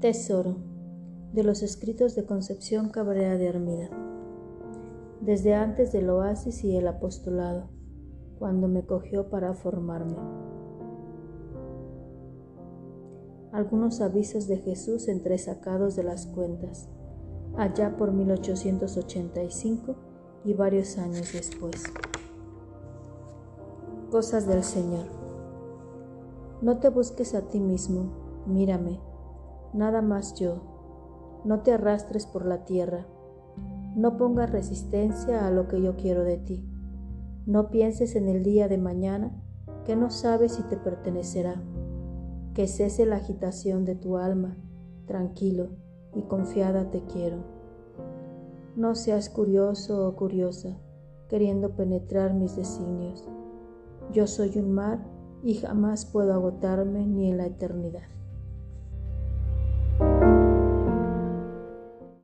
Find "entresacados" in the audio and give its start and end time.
15.06-15.96